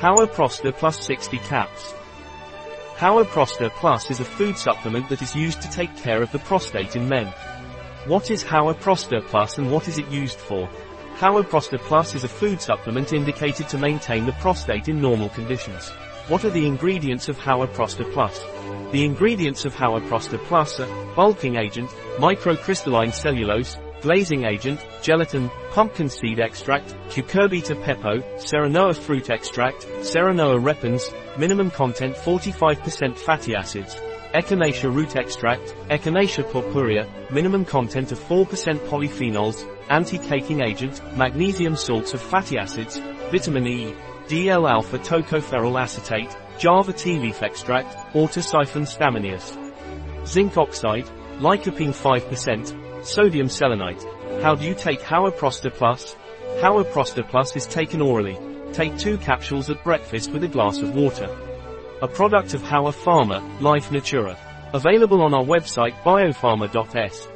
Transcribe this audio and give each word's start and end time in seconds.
Hawa 0.00 0.28
Prosta 0.28 0.72
Plus 0.72 1.04
60 1.04 1.38
Caps. 1.38 1.92
Hawa 2.98 3.24
Prosta 3.24 3.68
Plus 3.68 4.12
is 4.12 4.20
a 4.20 4.24
food 4.24 4.56
supplement 4.56 5.08
that 5.08 5.22
is 5.22 5.34
used 5.34 5.60
to 5.60 5.68
take 5.70 5.96
care 5.96 6.22
of 6.22 6.30
the 6.30 6.38
prostate 6.38 6.94
in 6.94 7.08
men. 7.08 7.26
What 8.06 8.30
is 8.30 8.44
Hawa 8.44 8.74
Prosta 8.74 9.20
Plus 9.26 9.58
and 9.58 9.72
what 9.72 9.88
is 9.88 9.98
it 9.98 10.06
used 10.06 10.38
for? 10.38 10.68
Hawa 11.16 11.42
Prosta 11.42 11.80
Plus 11.80 12.14
is 12.14 12.22
a 12.22 12.28
food 12.28 12.62
supplement 12.62 13.12
indicated 13.12 13.68
to 13.70 13.76
maintain 13.76 14.24
the 14.24 14.34
prostate 14.34 14.88
in 14.88 15.00
normal 15.00 15.30
conditions. 15.30 15.88
What 16.28 16.44
are 16.44 16.50
the 16.50 16.68
ingredients 16.68 17.28
of 17.28 17.36
Hawa 17.36 17.66
Prosta 17.66 18.08
Plus? 18.12 18.38
The 18.92 19.04
ingredients 19.04 19.64
of 19.64 19.74
Hawa 19.74 20.00
Prosta 20.02 20.38
Plus 20.44 20.78
are 20.78 21.14
bulking 21.16 21.56
agent, 21.56 21.90
microcrystalline 22.18 23.12
cellulose, 23.12 23.76
glazing 24.00 24.44
agent, 24.44 24.84
gelatin, 25.02 25.50
pumpkin 25.70 26.08
seed 26.08 26.40
extract, 26.40 26.94
cucurbita 27.08 27.74
pepo, 27.82 28.22
serenoa 28.36 28.94
fruit 28.94 29.30
extract, 29.30 29.86
serenoa 30.00 30.62
repens, 30.62 31.10
minimum 31.36 31.70
content 31.70 32.14
45% 32.16 33.16
fatty 33.16 33.54
acids, 33.54 33.96
echinacea 34.34 34.92
root 34.94 35.16
extract, 35.16 35.74
echinacea 35.90 36.44
purpurea, 36.50 37.08
minimum 37.30 37.64
content 37.64 38.12
of 38.12 38.18
4% 38.20 38.46
polyphenols, 38.88 39.66
anti-caking 39.90 40.60
agent, 40.60 41.00
magnesium 41.16 41.76
salts 41.76 42.14
of 42.14 42.20
fatty 42.20 42.58
acids, 42.58 42.98
vitamin 43.30 43.66
E, 43.66 43.94
DL-alpha 44.28 44.98
tocopherol 44.98 45.80
acetate, 45.80 46.36
java 46.58 46.92
tea 46.92 47.18
leaf 47.18 47.42
extract, 47.42 47.94
orthosiphon 48.14 48.86
stamineus. 48.86 49.56
Zinc 50.26 50.56
oxide, 50.58 51.06
lycopene 51.38 51.94
5%, 51.94 52.87
Sodium 53.08 53.48
selenite. 53.48 54.04
How 54.42 54.54
do 54.54 54.66
you 54.66 54.74
take 54.74 55.00
Hawa 55.00 55.32
Prosta 55.32 55.72
Plus? 55.72 56.14
Hawa 56.60 56.84
Prosta 56.84 57.26
Plus 57.26 57.56
is 57.56 57.66
taken 57.66 58.02
orally. 58.02 58.38
Take 58.74 58.98
two 58.98 59.16
capsules 59.16 59.70
at 59.70 59.82
breakfast 59.82 60.30
with 60.30 60.44
a 60.44 60.48
glass 60.48 60.82
of 60.82 60.94
water. 60.94 61.26
A 62.02 62.06
product 62.06 62.52
of 62.52 62.60
Hawa 62.60 62.92
Pharma, 62.92 63.40
Life 63.62 63.90
Natura. 63.90 64.36
Available 64.74 65.22
on 65.22 65.32
our 65.32 65.42
website 65.42 65.94
biopharma.s. 66.02 67.28